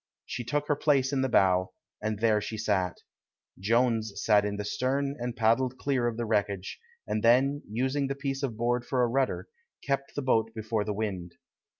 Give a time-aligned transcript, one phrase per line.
[0.25, 2.97] She took her place in the bow, and there she sat.
[3.59, 8.15] Jones sat in the stern and paddled clear of the wreckage, and then, using the
[8.15, 9.47] piece of board for a rudder,
[9.83, 11.35] kept the boat before the wind.